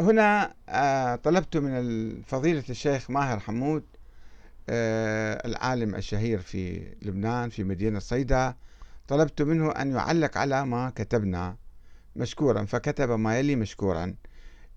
[0.00, 3.84] هنا آه، طلبت من فضيلة الشيخ ماهر حمود
[4.68, 8.54] آه، العالم الشهير في لبنان في مدينة صيدا.
[9.08, 11.56] طلبت منه أن يعلق على ما كتبنا
[12.16, 14.14] مشكورا فكتب ما يلي مشكورا.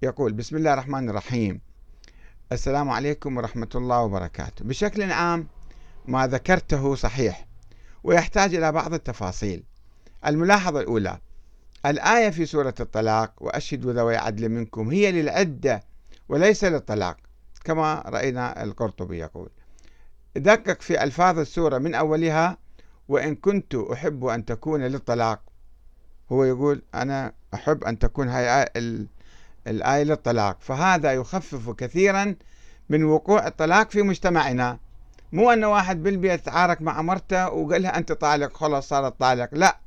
[0.01, 1.61] يقول بسم الله الرحمن الرحيم.
[2.51, 4.65] السلام عليكم ورحمة الله وبركاته.
[4.65, 5.47] بشكل عام
[6.05, 7.45] ما ذكرته صحيح
[8.03, 9.63] ويحتاج إلى بعض التفاصيل.
[10.25, 11.17] الملاحظة الأولى
[11.85, 15.83] الآية في سورة الطلاق وأشهدوا ذوي عدل منكم هي للعدة
[16.29, 17.17] وليس للطلاق
[17.63, 19.49] كما رأينا القرطبي يقول.
[20.35, 22.57] دقق في ألفاظ السورة من أولها
[23.07, 25.39] وإن كنت أحب أن تكون للطلاق
[26.31, 28.69] هو يقول أنا أحب أن تكون هاي
[29.67, 32.35] الآية للطلاق فهذا يخفف كثيرا
[32.89, 34.79] من وقوع الطلاق في مجتمعنا.
[35.31, 39.77] مو أن واحد بالبيت تعارك مع مرته وقال لها أنت طالق خلاص صارت طالق لا.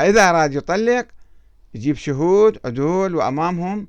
[0.00, 1.06] إذا أراد يطلق
[1.74, 3.88] يجيب شهود عدول وأمامهم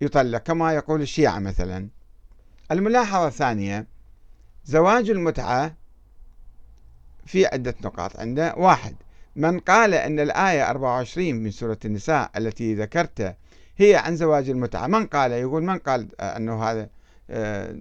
[0.00, 1.88] يطلق كما يقول الشيعة مثلا.
[2.70, 3.86] الملاحظة الثانية
[4.64, 5.74] زواج المتعة
[7.26, 8.20] في عدة نقاط.
[8.20, 8.96] عنده واحد
[9.36, 13.36] من قال أن الآية 24 من سورة النساء التي ذكرت
[13.76, 14.86] هي عن زواج المتعة.
[14.86, 16.88] من قال؟ يقول من قال أنه هذا
[17.30, 17.76] آه،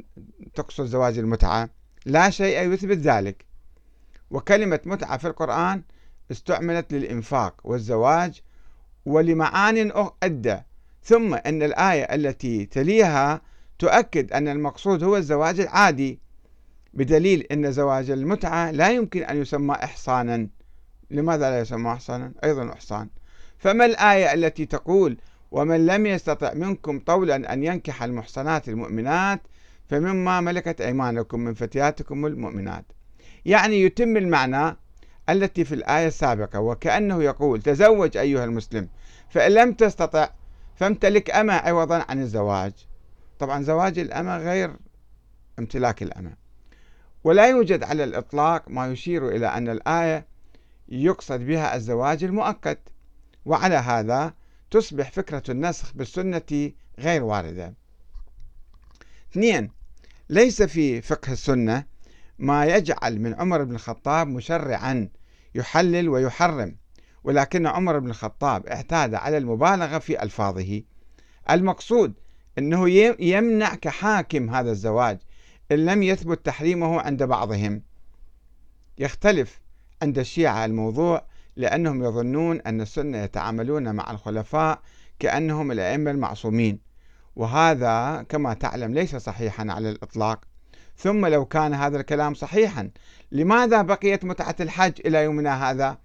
[0.56, 1.70] تقصد زواج المتعة؟
[2.06, 3.46] لا شيء يثبت ذلك.
[4.32, 5.84] وكلمة متعة في القرآن
[6.32, 8.42] استعملت للإنفاق والزواج
[9.06, 9.92] ولمعان
[10.24, 10.58] أدى.
[11.04, 13.42] ثم أن الآية التي تليها
[13.80, 16.20] تؤكد أن المقصود هو الزواج العادي
[16.94, 20.48] بدليل أن زواج المتعة لا يمكن أن يسمى إحصانا.
[21.12, 23.10] لماذا لا يسمى إحصانا؟ أيضا إحصان.
[23.58, 25.18] فما الآية التي تقول
[25.52, 29.42] ومن لم يستطع منكم طولا أن ينكح المحصنات المؤمنات
[29.90, 32.86] فمما ملكت أيمانكم من فتياتكم المؤمنات؟
[33.46, 34.78] يعني يتم المعنى
[35.32, 38.88] التي في الآية السابقة وكأنه يقول تزوج أيها المسلم
[39.30, 40.30] فإن لم تستطع
[40.76, 42.72] فامتلك أمة عوضا عن الزواج.
[43.40, 44.76] طبعا زواج الأمة غير
[45.60, 46.34] امتلاك الأمة.
[47.24, 50.26] ولا يوجد على الإطلاق ما يشير إلى أن الآية
[50.90, 52.80] يقصد بها الزواج المؤقت.
[53.46, 54.34] وعلى هذا
[54.72, 57.74] تصبح فكرة النسخ بالسنة غير واردة.
[59.32, 59.72] اثنين
[60.30, 61.84] ليس في فقه السنة
[62.40, 65.10] ما يجعل من عمر بن الخطاب مشرعا
[65.56, 66.76] يحلل ويحرم.
[67.24, 70.82] ولكن عمر بن الخطاب اعتاد على المبالغة في ألفاظه.
[71.50, 72.14] المقصود
[72.58, 72.90] أنه
[73.20, 75.20] يمنع كحاكم هذا الزواج
[75.72, 77.82] إن لم يثبت تحريمه عند بعضهم.
[78.98, 79.62] يختلف
[80.02, 81.26] عند الشيعة الموضوع
[81.56, 84.82] لأنهم يظنون أن السنة يتعاملون مع الخلفاء
[85.20, 86.80] كأنهم الأئمة المعصومين.
[87.36, 90.51] وهذا كما تعلم ليس صحيحا على الإطلاق.
[91.02, 92.90] ثم لو كان هذا الكلام صحيحا
[93.32, 95.98] لماذا بقيت متعة الحج إلى يومنا هذا؟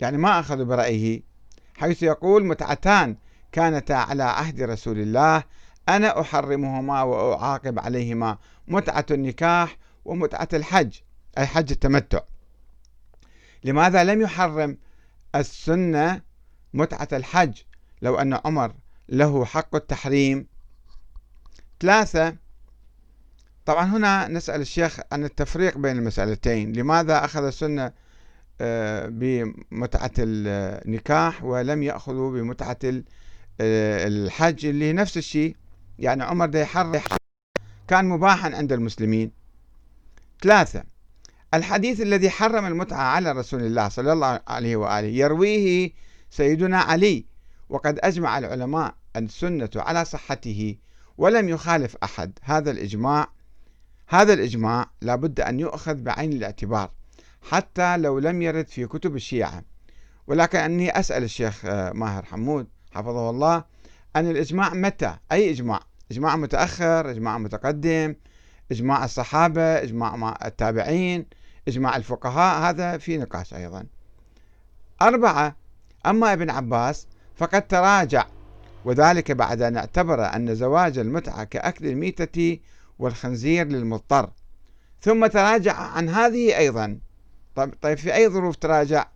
[0.00, 1.22] يعني ما أخذوا برأيه
[1.74, 3.16] حيث يقول متعتان
[3.52, 5.44] كانتا على عهد رسول الله
[5.88, 8.38] أنا أحرمهما وأعاقب عليهما
[8.68, 10.98] متعة النكاح ومتعة الحج
[11.38, 12.20] أي حج التمتع.
[13.64, 14.78] لماذا لم يحرم
[15.34, 16.20] السنة
[16.74, 17.62] متعة الحج؟
[18.02, 18.74] لو أن عمر
[19.08, 20.46] له حق التحريم.
[21.80, 22.36] ثلاثة
[23.66, 27.92] طبعا هنا نسأل الشيخ عن التفريق بين المسألتين لماذا أخذ السنة
[28.60, 32.78] آه، بمتعة النكاح ولم يأخذوا بمتعة
[33.60, 35.56] آه، الحج اللي نفس الشيء
[35.98, 37.00] يعني عمر ده يحرم
[37.88, 39.32] كان مباحا عند المسلمين.
[40.42, 40.84] ثلاثة
[41.54, 45.90] الحديث الذي حرم المتعة على رسول الله صلى الله عليه وآله يرويه
[46.30, 47.26] سيدنا علي
[47.68, 50.76] وقد أجمع العلماء السنة على صحته
[51.18, 52.38] ولم يخالف أحد.
[52.42, 53.35] هذا الإجماع
[54.08, 56.90] هذا الإجماع لابد أن يؤخذ بعين الاعتبار
[57.50, 59.62] حتى لو لم يرد في كتب الشيعة.
[60.26, 63.64] ولكن أني أسأل الشيخ آه، ماهر حمود حفظه الله
[64.16, 65.80] أن الإجماع متى؟ أي إجماع؟
[66.10, 68.14] إجماع متأخر إجماع متقدم
[68.72, 71.26] إجماع الصحابة إجماع التابعين
[71.68, 73.86] إجماع الفقهاء هذا في نقاش أيضا.
[75.02, 75.56] أربعة
[76.06, 77.06] أما ابن عباس
[77.36, 78.26] فقد تراجع
[78.84, 82.58] وذلك بعد أن اعتبر أن زواج المتعة كأكل الميتة
[82.98, 84.30] والخنزير للمضطر.
[85.00, 86.98] ثم تراجع عن هذه أيضا.
[87.54, 89.08] طيب, طيب في أي ظروف تراجع؟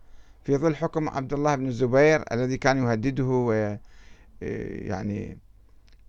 [0.44, 3.76] في ظل حكم عبد الله بن الزبير الذي كان يهدده و
[4.42, 5.38] يعني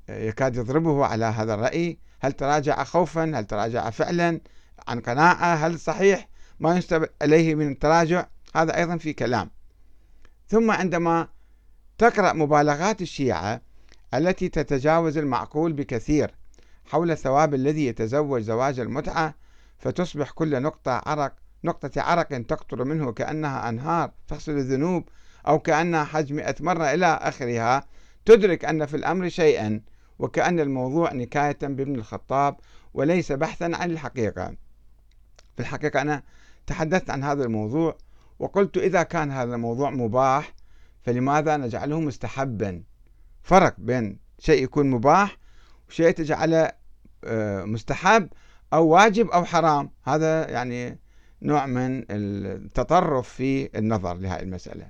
[0.10, 1.98] يكاد يضربه على هذا الرأي.
[2.20, 4.42] هل تراجع خوفا؟ هل تراجع فعلا
[4.88, 6.28] عن قناعة؟ هل صحيح
[6.60, 9.50] ما ينسب إليه من التراجع هذا أيضا في كلام.
[10.48, 11.28] ثم عندما
[11.98, 13.62] تقرأ مبالغات الشيعة
[14.14, 16.36] التي تتجاوز المعقول بكثير
[16.92, 19.36] حول الثواب الذي يتزوج زواج المتعة
[19.78, 21.34] فتصبح كل نقطة عرق
[21.64, 25.10] نقطة عرق تقطر منه كأنها أنهار تغسل الذنوب
[25.48, 27.88] أو كأنها حج مئة مرة إلى آخرها.
[28.26, 29.82] تدرك أن في الأمر شيئا
[30.20, 32.56] وكأن الموضوع نكاية بابن الخطاب
[32.94, 34.56] وليس بحثا عن الحقيقة.
[35.56, 36.24] في الحقيقة أنا
[36.68, 37.98] تحدثت عن هذا الموضوع
[38.40, 40.54] وقلت إذا كان هذا الموضوع مباح
[41.04, 42.84] فلماذا نجعله مستحبا؟
[43.44, 45.38] فرق بين شيء يكون مباح
[45.90, 46.81] وشيء تجعله
[47.66, 48.30] مستحب
[48.74, 49.92] أو واجب أو حرام.
[50.04, 51.00] هذا يعني
[51.42, 54.88] نوع من التطرف في النظر لهذه المسألة.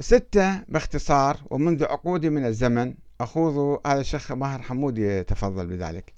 [0.00, 6.12] ستة باختصار ومنذ عقود من الزمن أخوض هذا الشيخ ماهر حمود يتفضل بذلك.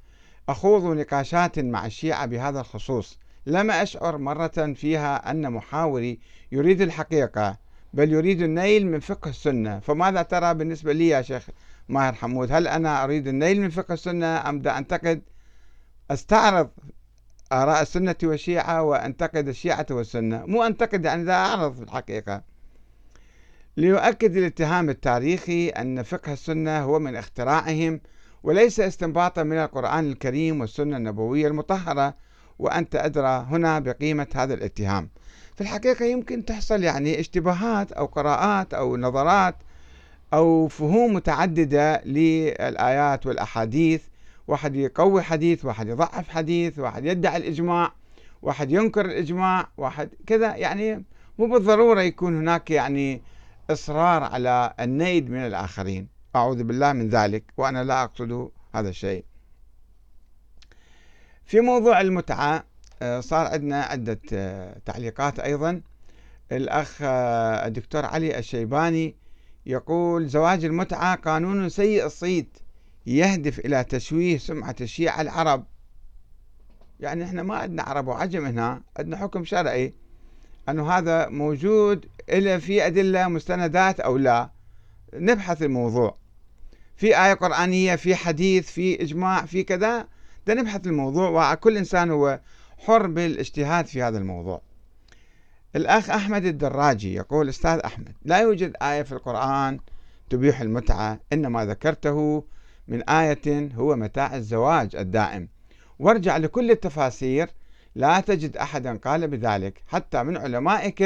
[0.49, 3.19] أخوض نقاشات مع الشيعة بهذا الخصوص.
[3.47, 6.19] لم أشعر مرة فيها أن محاوري
[6.53, 7.59] يريد الحقيقة
[7.95, 9.79] بل يريد النيل من فقه السنة.
[9.79, 11.49] فماذا ترى بالنسبة لي يا شيخ؟
[11.89, 15.23] ماهر حمود هل أنا أريد النيل من فقه السنة أم دا أنتقد
[16.11, 16.71] أستعرض
[17.53, 22.43] آراء السنة والشيعة وأنتقد الشيعة والسنة؟ مو أنتقد يعني ذا أعرض في الحقيقة.
[23.77, 28.01] ليؤكد الاتهام التاريخي أن فقه السنة هو من اختراعهم
[28.43, 32.15] وليس استنباطا من القرآن الكريم والسنة النبوية المطهرة
[32.59, 35.11] وأنت أدرى هنا بقيمة هذا الاتهام.
[35.55, 39.57] في الحقيقة يمكن تحصل يعني اشتباهات أو قراءات أو نظرات
[40.35, 44.03] أو فهوم متعددة للآيات والأحاديث.
[44.49, 47.93] واحد يقوي حديث واحد يضعف حديث واحد يدعي الإجماع
[48.43, 50.57] واحد ينكر الإجماع واحد كذا.
[50.57, 51.05] يعني
[51.39, 53.23] مو بالضرورة يكون هناك يعني
[53.71, 56.09] إصرار على النيد من الآخرين.
[56.37, 59.25] أعوذ بالله من ذلك وأنا لا أقصد هذا الشيء.
[61.45, 62.65] في موضوع المتعة
[63.03, 65.81] آه، صار عندنا عدة آه، تعليقات أيضا.
[66.53, 69.17] الأخ آه، الدكتور علي الشيباني
[69.67, 72.59] يقول زواج المتعة قانون سيء الصيت
[73.07, 75.65] يهدف إلى تشويه سمعة الشيعة العرب.
[77.01, 79.95] يعني إحنا ما عندنا عرب وعجم هنا عندنا حكم شرعي
[80.69, 84.51] أنه هذا موجود إلا في أدلة مستندات أو لا.
[85.15, 86.17] نبحث الموضوع.
[86.97, 90.09] في آية قرآنية في حديث في إجماع في كذا
[90.49, 91.53] نبحث الموضوع.
[91.53, 92.41] وكل إنسان هو
[92.79, 94.63] حر بالإجتهاد في هذا الموضوع.
[95.77, 99.81] الأخ أحمد الدراجي يقول أستاذ أحمد لا يوجد آية في القرآن
[100.31, 102.45] تبيح المتعة إنما ذكرته
[102.89, 105.49] من آية هو متاع الزواج الدائم.
[105.99, 107.51] وارجع لكل التفاسير
[107.95, 110.99] لا تجد أحدا قال بذلك حتى من علمائك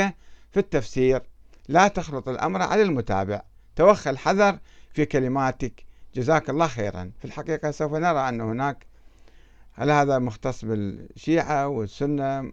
[0.51, 1.23] في التفسير.
[1.69, 3.43] لا تخلط الأمر على المتابع.
[3.77, 4.59] توخى الحذر
[4.93, 5.85] في كلماتك.
[6.15, 7.11] جزاك الله خيرا.
[7.19, 8.87] في الحقيقة سوف نرى أن هناك
[9.81, 12.51] هل هذا مختص بالشيعة والسنة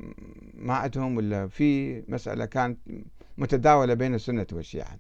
[0.54, 2.80] ما عندهم ولا في مسألة كانت
[3.38, 5.00] متداولة بين السنة والشيعة؟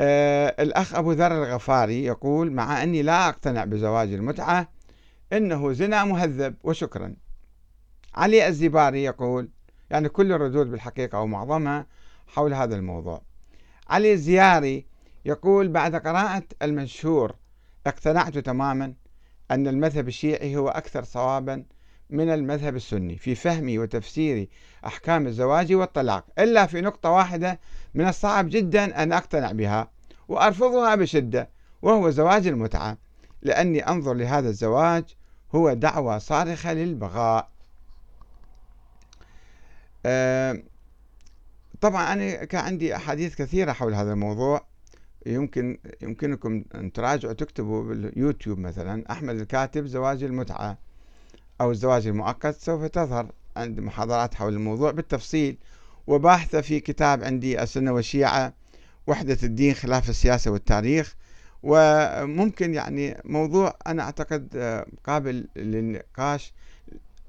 [0.00, 4.68] آه الأخ أبو ذر الغفاري يقول مع أني لا أقتنع بزواج المتعة
[5.32, 7.16] إنه زنا مهذب وشكرا.
[8.14, 9.48] علي الزباري يقول
[9.90, 11.86] يعني كل الردود بالحقيقة أو معظمها
[12.26, 13.22] حول هذا الموضوع.
[13.88, 14.86] علي الزياري
[15.24, 17.36] يقول بعد قراءة المنشور
[17.86, 18.94] اقتنعت تماما
[19.50, 21.64] أن المذهب الشيعي هو أكثر صوابا
[22.10, 24.48] من المذهب السني في فهمي وتفسيري
[24.86, 27.60] أحكام الزواج والطلاق إلا في نقطة واحدة
[27.94, 29.90] من الصعب جدا أن أقتنع بها
[30.28, 31.48] وأرفضها بشدة
[31.82, 32.98] وهو زواج المتعة
[33.42, 35.04] لأني أنظر لهذا الزواج
[35.54, 37.48] هو دعوة صارخة للبغاء.
[40.06, 40.62] أه
[41.80, 44.66] طبعا أنا كان عندي أحاديث كثيرة حول هذا الموضوع.
[45.26, 50.78] يمكن يمكنكم أن تراجعوا تكتبوا باليوتيوب مثلا أحمد الكاتب زواج المتعة
[51.60, 55.58] أو الزواج المؤقت سوف تظهر عند محاضرات حول الموضوع بالتفصيل.
[56.06, 58.52] وباحثة في كتاب عندي السنة والشيعة
[59.06, 61.16] وحدة الدين خلاف السياسة والتاريخ.
[61.62, 64.56] وممكن يعني موضوع أنا أعتقد
[65.04, 66.52] قابل للنقاش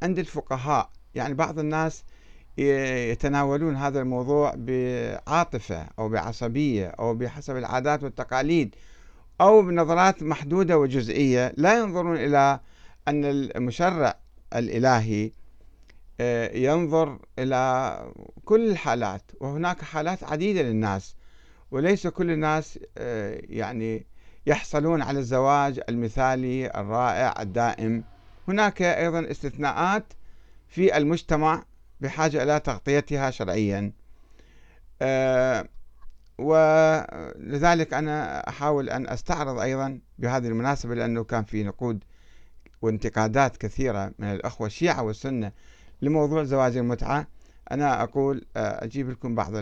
[0.04, 0.90] عند الفقهاء.
[1.16, 2.04] يعني بعض الناس
[2.60, 8.76] يتناولون هذا الموضوع بعاطفة أو بعصبية أو بحسب العادات والتقاليد
[9.42, 12.60] أو بنظرات محدودة وجزئية لا ينظرون إلى
[13.08, 14.16] أن المشرع
[14.56, 15.32] الإلهي
[16.22, 18.12] آه، ينظر إلى
[18.46, 21.16] كل الحالات وهناك حالات عديدة للناس
[21.72, 24.06] وليس كل الناس آه، يعني
[24.48, 28.04] يحصلون على الزواج المثالي الرائع الدائم.
[28.48, 30.14] هناك أيضا استثناءات
[30.68, 31.64] في المجتمع
[32.02, 33.92] بحاجة إلى تغطيتها شرعيا.
[35.02, 35.66] آه،
[36.38, 42.04] ولذلك أنا أحاول أن أستعرض أيضا بهذه المناسبة لأنه كان في نقود
[42.82, 45.52] وانتقادات كثيرة من الأخوة الشيعة والسنة
[46.02, 47.28] لموضوع زواج المتعة.
[47.72, 49.54] أنا أقول آه، أجيب لكم بعض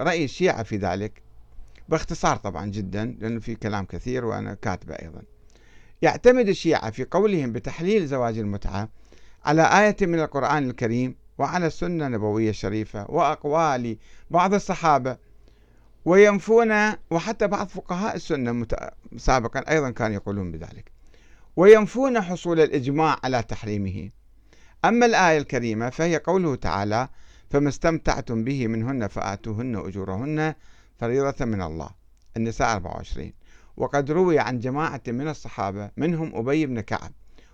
[0.00, 1.22] رأي الشيعة في ذلك
[1.88, 5.22] باختصار طبعا جدا لأنه في كلام كثير وأنا كاتبه أيضا.
[6.02, 8.88] يعتمد الشيعة في قولهم بتحليل زواج المتعة
[9.44, 13.96] على آية من القرآن الكريم وعلى السنة النبوية الشريفة وأقوال
[14.30, 15.16] بعض الصحابة
[16.04, 16.72] وينفون
[17.10, 18.66] وحتى بعض فقهاء السنة
[19.16, 20.92] سابقا أيضا كانوا يقولون بذلك.
[21.56, 24.10] وينفون حصول الإجماع على تحريمه.
[24.84, 27.08] أما الآية الكريمة فهي قوله تعالى
[27.50, 30.54] فما استمتعتم به منهن فآتوهن أجورهن
[30.98, 31.90] فريضة من الله.
[32.36, 33.32] النساء 24
[33.76, 37.12] وقد روي عن جماعة من الصحابة منهم أبي بن كعب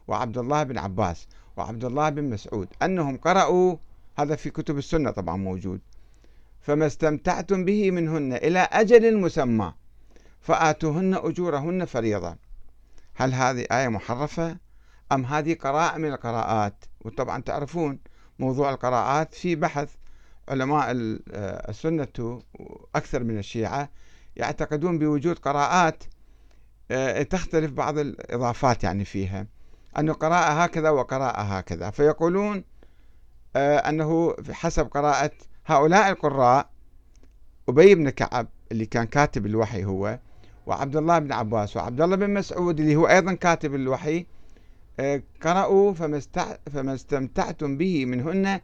[0.09, 3.77] وعبد الله بن عباس وعبد الله بن مسعود أنهم قرأوا
[4.19, 5.81] هذا في كتب السنة طبعا موجود
[6.61, 9.75] فما استمتعتم به منهن إلى أجل مسمى
[10.41, 12.37] فآتوهن أجورهن فريضة
[13.15, 14.57] هل هذه آية محرفة
[15.13, 17.99] أم هذه قراءة من القراءات؟ وطبعا تعرفون
[18.39, 19.95] موضوع القراءات في بحث
[20.49, 22.43] علماء السنة
[22.95, 23.89] أكثر من الشيعة
[24.37, 26.05] يعتقدون بوجود قراءات
[26.91, 29.47] آه، تختلف بعض الإضافات يعني فيها.
[29.99, 31.91] أنه قراءة هكذا وقراءة هكذا.
[31.91, 32.65] فيقولون
[33.57, 35.31] آه، أنه حسب قراءة
[35.67, 36.71] هؤلاء القراء
[37.69, 40.19] أبي بن كعب اللي كان كاتب الوحي هو
[40.67, 44.27] وعبد الله بن عباس وعبد الله بن مسعود اللي هو أيضا كاتب الوحي
[45.01, 45.93] آه، قرأوا
[46.73, 48.61] فما استمتعتم به منهن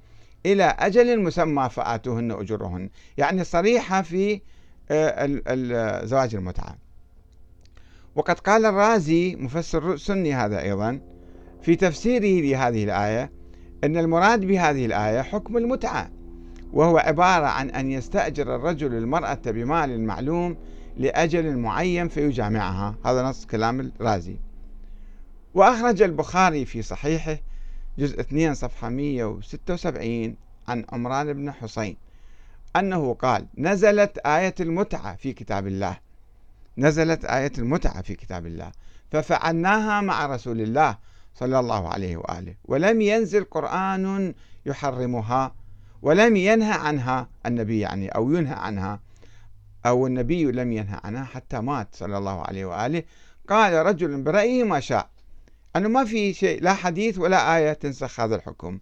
[0.46, 4.40] إلى أجل مسمى فآتوهن أجورهن يعني صريحة في
[4.90, 6.76] آه، زواج المتعة.
[8.14, 11.00] وقد قال الرازي مفسر سني هذا أيضا
[11.62, 13.32] في تفسيره لهذه الآية
[13.84, 16.10] أن المراد بهذه الآية حكم المتعة
[16.72, 20.56] وهو عبارة عن أن يستأجر الرجل المرأة بمال معلوم
[20.96, 22.94] لأجل معين فيجامعها.
[23.06, 24.36] هذا نص كلام الرازي.
[25.54, 27.38] وأخرج البخاري في صحيحه
[27.98, 30.36] جزء 2 صفحة 176
[30.68, 31.96] عن عمران بن حسين
[32.76, 35.96] أنه قال نزلت آية المتعة في كتاب الله.
[36.78, 38.72] نزلت آية المتعة في كتاب الله.
[39.10, 40.96] ففعلناها مع رسول الله.
[41.34, 42.54] صلى الله عليه وآله.
[42.64, 44.34] ولم ينزل قرآن
[44.66, 45.54] يحرمها
[46.02, 49.00] ولم ينهى عنها النبي يعني أو ينهى عنها
[49.86, 53.02] أو النبي لم ينهى عنها حتى مات صلى الله عليه وآله.
[53.48, 55.10] قال رجل برأيه ما شاء.
[55.76, 58.78] أنه ما في شيء لا حديث ولا آية تنسخ هذا الحكم.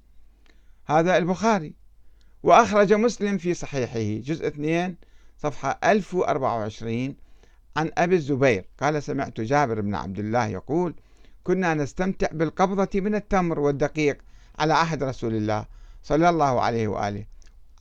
[0.87, 1.75] هذا البخاري.
[2.43, 4.97] وأخرج مسلم في صحيحه جزء 2
[5.39, 7.17] صفحة 1024
[7.77, 8.69] عن أبي الزبير.
[8.81, 10.95] قال سمعت جابر بن عبد الله يقول
[11.45, 14.19] كنا نستمتع بالقبضة من التمر والدقيق
[14.59, 15.65] على عهد رسول الله
[16.03, 17.25] صلى الله عليه وآله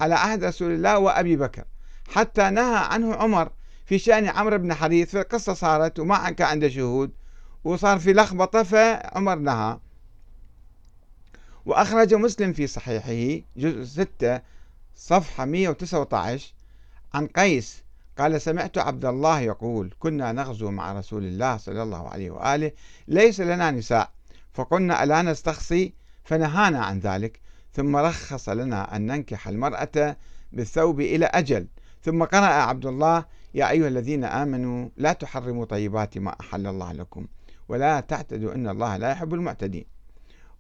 [0.02, 1.64] على عهد رسول الله وأبي بكر.
[2.10, 3.52] حتى نهى عنه عمر
[3.86, 7.12] في شأن عمرو بن حديث فالقصة صارت وما كان عنده شهود
[7.64, 9.80] وصار في لخبطة فعمر نهى.
[11.66, 14.42] وأخرج مسلم في صحيحه جزء 6
[14.96, 16.54] صفحة 119
[17.14, 17.84] عن قيس
[18.20, 22.72] قال سمعت عبد الله يقول كنا نغزو مع رسول الله صلى الله عليه وآله
[23.08, 24.10] ليس لنا نساء
[24.54, 27.40] فقلنا ألا نستخصي فنهانا عن ذلك
[27.74, 30.18] ثم رخص لنا أن ننكح المرأة
[30.52, 31.68] بالثوب إلى أجل
[32.02, 37.28] ثم قرأ عبد الله يا أيها الذين آمنوا لا تحرموا طيبات ما أحل الله لكم
[37.70, 39.86] ولا تعتدوا إن الله لا يحب المعتدين.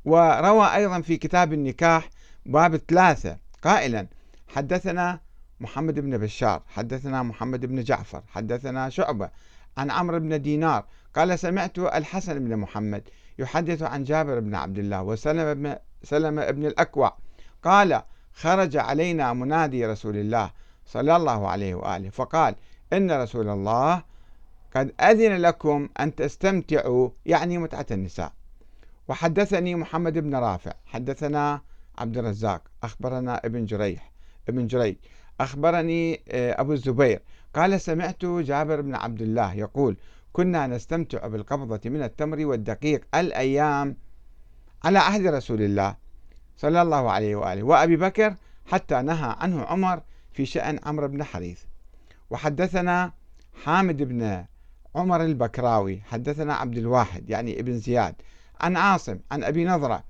[0.05, 2.09] وروى أيضا في كتاب النكاح
[2.45, 4.07] باب ثلاثة قائلا
[4.47, 5.19] حدثنا
[5.59, 9.29] محمد بن بشار حدثنا محمد بن جعفر حدثنا شعبة
[9.77, 10.85] عن عمرو بن دينار
[11.15, 13.03] قال سمعت الحسن بن محمد
[13.39, 17.17] يحدث عن جابر بن عبد الله وسلم بن سلم بن الأكوع
[17.63, 18.01] قال
[18.33, 20.51] خرج علينا منادي رسول الله
[20.85, 22.55] صلى الله عليه وآله فقال
[22.93, 24.03] إن رسول الله
[24.75, 28.33] قد أذن لكم أن تستمتعوا يعني متعة النساء.
[29.07, 31.61] وحدثني محمد بن رافع حدثنا
[31.97, 34.11] عبد الرزاق أخبرنا ابن جريح
[34.49, 34.95] ابن جريج
[35.39, 37.21] أخبرني آه، أبو الزبير.
[37.55, 39.97] قال سمعت جابر بن عبد الله يقول
[40.33, 43.97] كنا نستمتع بالقبضة من التمر والدقيق الأيام
[44.83, 45.95] على عهد رسول الله
[46.57, 50.01] صلى الله عليه وآله وأبي بكر حتى نهى عنه عمر
[50.33, 51.61] في شأن عمرو بن حريث.
[52.29, 53.11] وحدثنا
[53.63, 54.45] حامد بن
[54.95, 58.15] عمر البكراوي حدثنا عبد الواحد يعني ابن زياد
[58.61, 60.03] عن عاصم عن أبي نضرة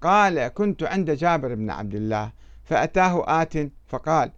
[0.00, 2.32] قال كنت عند جابر بن عبد الله
[2.64, 3.54] فأتاه آت
[3.86, 4.30] فقال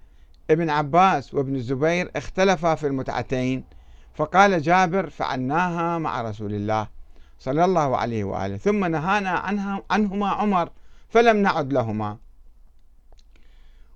[0.51, 3.65] ابن عباس وابن الزبير اختلفا في المتعتين
[4.15, 6.89] فقال جابر فعلناها مع رسول الله
[7.39, 10.71] صلى الله عليه وآله ثم نهانا عنها عنهما عمر
[11.09, 12.19] فلم نعد لهما.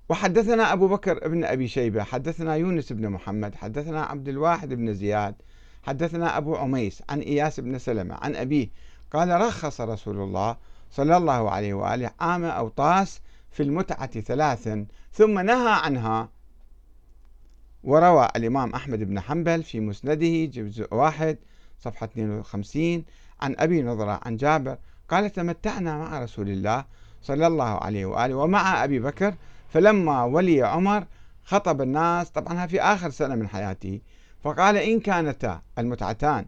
[0.09, 5.35] وحدثنا أبو بكر بن أبي شيبة حدثنا يونس بن محمد حدثنا عبد الواحد بن زياد
[5.83, 8.69] حدثنا أبو عميس عن إياس بن سلمة عن أبيه
[9.13, 10.57] قال رخص رسول الله
[10.91, 16.29] صلى الله عليه وآله عام أوطاس في المتعة ثلاثا ثم نهى عنها
[17.83, 21.37] وروى الإمام أحمد بن حنبل في مسنده جزء واحد
[21.79, 23.03] صفحة 52
[23.41, 24.77] عن أبي نضرة عن جابر
[25.09, 26.85] قال تمتعنا مع رسول الله
[27.21, 29.33] صلى الله عليه وآله ومع أبي بكر
[29.69, 31.03] فلما ولي عمر
[31.43, 34.01] خطب الناس طبعا في آخر سنة من حياته
[34.43, 36.45] فقال إن كانتا المتعتان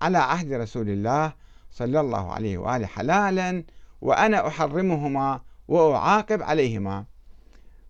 [0.00, 1.32] على عهد رسول الله
[1.70, 3.64] صلى الله عليه وآله حلالا
[4.00, 7.04] وأنا أحرمهما وأعاقب عليهما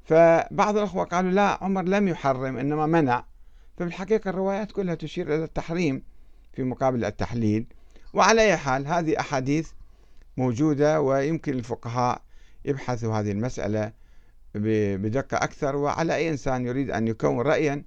[0.04, 3.24] فبعض الأخوة قالوا لا عمر لم يحرم إنما منع.
[3.76, 6.02] فبالحقيقة الروايات كلها تشير إلى التحريم
[6.52, 7.66] في مقابل التحليل.
[8.14, 9.70] وعلى أي حال هذه أحاديث
[10.36, 12.22] موجودة ويمكن الفقهاء
[12.64, 13.92] يبحثوا هذه المسألة
[14.54, 15.76] بدقة أكثر.
[15.76, 17.84] وعلى أي إنسان يريد أن يكون رأيا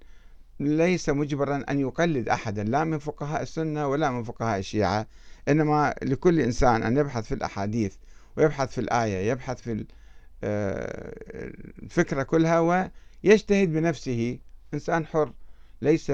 [0.60, 5.08] ليس مجبرا أن يقلد أحدا لا من فقهاء السنة ولا من فقهاء الشيعة.
[5.50, 7.96] إنما لكل إنسان أن يبحث في الأحاديث
[8.38, 9.86] ويبحث في الآية يبحث في
[10.44, 12.60] الفكرة كلها
[13.24, 14.40] ويجتهد بنفسه
[14.74, 15.34] إنسان حر
[15.82, 16.12] ليس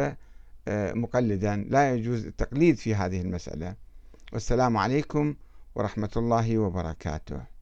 [0.68, 1.56] آه، مقلدا.
[1.70, 3.76] لا يجوز التقليد في هذه المسألة.
[4.34, 5.36] والسلام عليكم
[5.76, 7.53] ورحمة الله وبركاته.